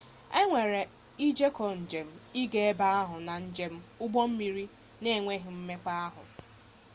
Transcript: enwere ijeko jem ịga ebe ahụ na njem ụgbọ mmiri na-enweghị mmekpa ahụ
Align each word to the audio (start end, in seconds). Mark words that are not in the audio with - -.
enwere 0.39 0.81
ijeko 1.27 1.63
jem 1.89 2.09
ịga 2.41 2.59
ebe 2.69 2.85
ahụ 2.99 3.15
na 3.27 3.33
njem 3.45 3.73
ụgbọ 4.03 4.19
mmiri 4.29 4.65
na-enweghị 5.01 5.49
mmekpa 5.55 5.91
ahụ 6.05 6.23